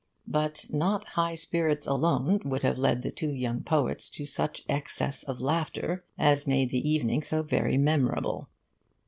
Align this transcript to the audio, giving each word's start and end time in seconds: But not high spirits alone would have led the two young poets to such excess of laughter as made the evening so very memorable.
But 0.27 0.65
not 0.71 1.09
high 1.09 1.35
spirits 1.35 1.85
alone 1.85 2.41
would 2.43 2.63
have 2.63 2.79
led 2.79 3.03
the 3.03 3.11
two 3.11 3.29
young 3.29 3.61
poets 3.61 4.09
to 4.09 4.25
such 4.25 4.63
excess 4.67 5.21
of 5.21 5.39
laughter 5.41 6.03
as 6.17 6.47
made 6.47 6.71
the 6.71 6.89
evening 6.89 7.21
so 7.21 7.43
very 7.43 7.77
memorable. 7.77 8.49